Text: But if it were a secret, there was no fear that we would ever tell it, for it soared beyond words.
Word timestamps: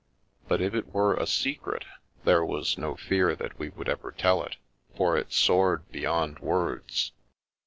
But 0.47 0.61
if 0.63 0.73
it 0.73 0.87
were 0.91 1.13
a 1.13 1.27
secret, 1.27 1.85
there 2.23 2.43
was 2.43 2.75
no 2.75 2.95
fear 2.95 3.35
that 3.35 3.59
we 3.59 3.69
would 3.69 3.87
ever 3.87 4.11
tell 4.11 4.41
it, 4.41 4.55
for 4.97 5.15
it 5.15 5.31
soared 5.31 5.91
beyond 5.91 6.39
words. 6.39 7.11